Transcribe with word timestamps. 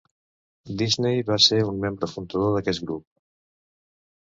Disney 0.79 1.21
va 1.27 1.37
ser 1.49 1.61
un 1.67 1.79
membre 1.85 2.11
fundador 2.15 2.57
d'aquest 2.59 2.89
grup. 2.91 3.09